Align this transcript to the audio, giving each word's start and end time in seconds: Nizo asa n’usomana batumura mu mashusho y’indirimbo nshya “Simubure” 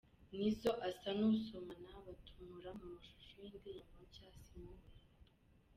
Nizo 0.37 0.71
asa 0.89 1.09
n’usomana 1.17 1.91
batumura 2.05 2.69
mu 2.77 2.85
mashusho 2.95 3.31
y’indirimbo 3.43 3.99
nshya 4.07 4.27
“Simubure” 4.43 4.99